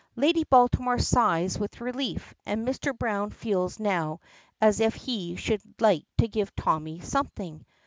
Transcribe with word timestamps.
Lady 0.15 0.43
Baltimore 0.43 0.97
sighs 0.97 1.59
with 1.59 1.79
relief, 1.79 2.33
and 2.43 2.67
Mr. 2.67 2.97
Browne 2.97 3.29
feels 3.29 3.79
now 3.79 4.19
as 4.59 4.79
if 4.79 4.95
he 4.95 5.35
should 5.35 5.61
like 5.79 6.05
to 6.17 6.27
give 6.27 6.55
Tommy 6.55 6.99
something. 7.01 7.63